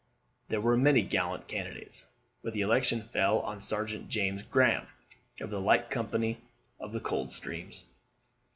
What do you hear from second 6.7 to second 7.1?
of the